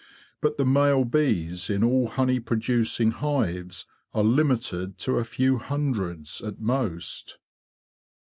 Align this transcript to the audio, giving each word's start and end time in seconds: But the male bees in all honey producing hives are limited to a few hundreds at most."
But 0.41 0.57
the 0.57 0.65
male 0.65 1.03
bees 1.05 1.69
in 1.69 1.83
all 1.83 2.07
honey 2.07 2.39
producing 2.39 3.11
hives 3.11 3.85
are 4.15 4.23
limited 4.23 4.97
to 4.97 5.19
a 5.19 5.23
few 5.23 5.59
hundreds 5.59 6.41
at 6.41 6.59
most." 6.59 7.37